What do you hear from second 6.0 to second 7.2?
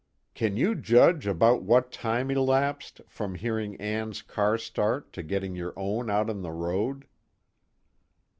out on the road?"